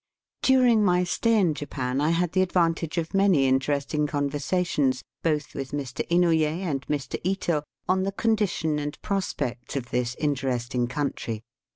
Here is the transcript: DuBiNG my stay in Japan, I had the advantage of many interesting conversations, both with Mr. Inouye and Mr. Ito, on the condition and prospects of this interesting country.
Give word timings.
DuBiNG 0.41 0.81
my 0.81 1.03
stay 1.03 1.37
in 1.39 1.53
Japan, 1.53 2.01
I 2.01 2.09
had 2.09 2.31
the 2.31 2.41
advantage 2.41 2.97
of 2.97 3.13
many 3.13 3.45
interesting 3.47 4.07
conversations, 4.07 5.03
both 5.21 5.53
with 5.53 5.73
Mr. 5.73 6.03
Inouye 6.09 6.61
and 6.63 6.81
Mr. 6.87 7.19
Ito, 7.23 7.61
on 7.87 8.01
the 8.01 8.11
condition 8.11 8.79
and 8.79 8.99
prospects 9.03 9.75
of 9.75 9.91
this 9.91 10.15
interesting 10.15 10.87
country. 10.87 11.43